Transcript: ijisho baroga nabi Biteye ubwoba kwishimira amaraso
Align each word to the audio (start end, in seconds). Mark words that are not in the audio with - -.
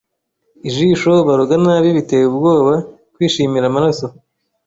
ijisho 0.67 1.11
baroga 1.27 1.55
nabi 1.63 1.89
Biteye 1.97 2.25
ubwoba 2.27 2.73
kwishimira 3.13 3.65
amaraso 3.67 4.05